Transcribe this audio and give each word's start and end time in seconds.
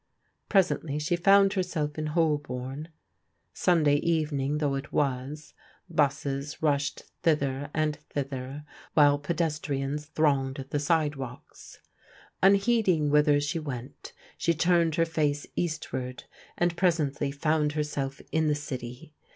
Presently 0.49 0.97
she 0.97 1.15
found 1.15 1.53
herself 1.53 1.95
in 1.95 2.07
Holbom. 2.15 2.87
Stin 3.53 3.83
day 3.83 3.97
evening 3.97 4.57
though 4.57 4.73
it 4.73 4.91
was, 4.91 5.53
'buses 5.91 6.59
rushed 6.59 7.03
thither 7.21 7.69
and 7.71 7.97
thither, 8.09 8.65
while 8.95 9.19
pedestrians 9.19 10.07
thronged 10.07 10.65
the 10.71 10.79
sidewalks. 10.79 11.81
Un 12.41 12.55
heeding 12.55 13.11
whither 13.11 13.39
she 13.39 13.59
went 13.59 14.13
she 14.39 14.55
turned 14.55 14.95
her 14.95 15.05
face 15.05 15.45
eastward 15.55 16.23
and 16.57 16.75
presently 16.75 17.29
found 17.29 17.73
herself 17.73 18.19
in 18.31 18.47
the 18.47 18.55
city. 18.55 19.13